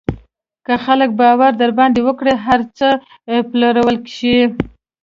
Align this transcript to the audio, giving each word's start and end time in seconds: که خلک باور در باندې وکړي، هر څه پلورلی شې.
که 0.65 0.73
خلک 0.85 1.09
باور 1.21 1.51
در 1.61 1.71
باندې 1.77 1.99
وکړي، 2.07 2.33
هر 2.45 2.61
څه 2.77 2.87
پلورلی 3.49 3.97
شې. 4.15 4.37